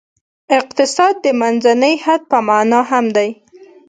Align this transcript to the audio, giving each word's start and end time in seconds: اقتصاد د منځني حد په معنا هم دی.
اقتصاد 0.57 1.13
د 1.25 1.27
منځني 1.41 1.93
حد 2.03 2.21
په 2.31 2.37
معنا 2.47 2.79
هم 2.91 3.05
دی. 3.15 3.29